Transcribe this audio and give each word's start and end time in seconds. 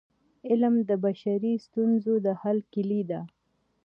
علم 0.49 0.75
د 0.89 0.91
بشري 1.05 1.53
ستونزو 1.65 2.13
د 2.25 2.27
حل 2.41 2.57
کيلي 2.73 3.01
ده. 3.09 3.21